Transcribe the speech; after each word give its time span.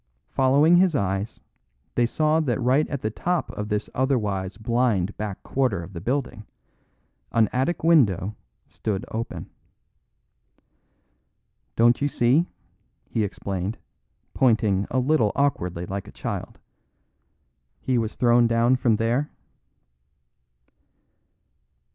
Following 0.29 0.77
his 0.77 0.95
eyes, 0.95 1.39
they 1.93 2.07
saw 2.07 2.39
that 2.39 2.59
right 2.59 2.87
at 2.89 3.03
the 3.03 3.11
top 3.11 3.51
of 3.51 3.69
this 3.69 3.87
otherwise 3.93 4.57
blind 4.57 5.15
back 5.15 5.43
quarter 5.43 5.83
of 5.83 5.93
the 5.93 6.01
building, 6.01 6.43
an 7.31 7.47
attic 7.53 7.83
window 7.83 8.35
stood 8.67 9.05
open. 9.11 9.51
"Don't 11.75 12.01
you 12.01 12.07
see," 12.07 12.47
he 13.11 13.23
explained, 13.23 13.77
pointing 14.33 14.87
a 14.89 14.97
little 14.97 15.31
awkwardly 15.35 15.85
like 15.85 16.07
a 16.07 16.11
child, 16.11 16.57
"he 17.79 17.99
was 17.99 18.15
thrown 18.15 18.47
down 18.47 18.77
from 18.77 18.95
there?" 18.95 19.29